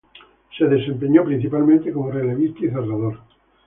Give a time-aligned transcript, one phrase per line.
[0.57, 3.19] Se desempeñó principalmente como relevista y cerrador.